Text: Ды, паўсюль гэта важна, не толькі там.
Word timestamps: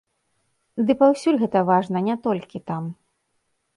Ды, 0.87 0.95
паўсюль 1.01 1.39
гэта 1.43 1.63
важна, 1.69 1.97
не 2.07 2.15
толькі 2.27 2.63
там. 2.71 2.83